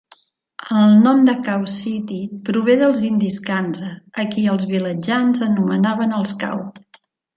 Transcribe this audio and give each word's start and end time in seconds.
El 0.77 0.93
nom 1.01 1.19
de 1.27 1.35
Kaw 1.47 1.67
City 1.73 2.17
prové 2.47 2.77
dels 2.79 3.03
indis 3.09 3.37
Kanza, 3.49 3.91
a 4.25 4.29
qui 4.33 4.47
els 4.55 4.67
vilatjans 4.73 5.45
anomenaven 5.51 6.17
"els 6.23 6.33
Kaw". 6.45 6.65